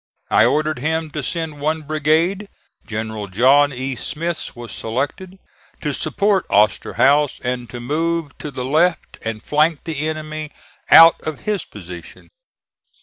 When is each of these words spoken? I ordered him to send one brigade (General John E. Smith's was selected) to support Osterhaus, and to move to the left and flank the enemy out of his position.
I 0.31 0.45
ordered 0.45 0.79
him 0.79 1.11
to 1.11 1.21
send 1.21 1.61
one 1.61 1.83
brigade 1.83 2.47
(General 2.87 3.27
John 3.27 3.71
E. 3.71 3.95
Smith's 3.95 4.55
was 4.55 4.71
selected) 4.71 5.37
to 5.81 5.93
support 5.93 6.47
Osterhaus, 6.49 7.39
and 7.43 7.69
to 7.69 7.79
move 7.79 8.35
to 8.39 8.49
the 8.49 8.65
left 8.65 9.19
and 9.21 9.43
flank 9.43 9.83
the 9.83 10.07
enemy 10.09 10.49
out 10.89 11.21
of 11.21 11.41
his 11.41 11.65
position. 11.65 12.29